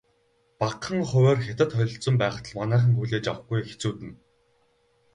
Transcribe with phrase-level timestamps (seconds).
[0.59, 4.11] Багахан хувиар Хятад холилдсон байхад л манайхан хүлээж авахгүй хэцүүднэ.